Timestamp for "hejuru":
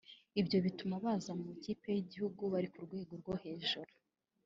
3.43-3.91